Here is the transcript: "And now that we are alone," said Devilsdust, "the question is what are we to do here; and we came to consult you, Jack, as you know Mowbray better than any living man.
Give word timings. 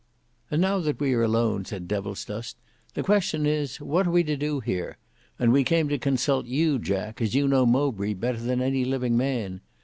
"And 0.49 0.63
now 0.63 0.79
that 0.79 0.99
we 0.99 1.13
are 1.13 1.21
alone," 1.21 1.63
said 1.63 1.87
Devilsdust, 1.87 2.55
"the 2.95 3.03
question 3.03 3.45
is 3.45 3.79
what 3.79 4.07
are 4.07 4.11
we 4.11 4.23
to 4.23 4.35
do 4.35 4.59
here; 4.59 4.97
and 5.37 5.53
we 5.53 5.63
came 5.63 5.89
to 5.89 5.99
consult 5.99 6.47
you, 6.47 6.79
Jack, 6.79 7.21
as 7.21 7.35
you 7.35 7.47
know 7.47 7.67
Mowbray 7.67 8.15
better 8.15 8.39
than 8.39 8.61
any 8.63 8.83
living 8.83 9.15
man. 9.15 9.61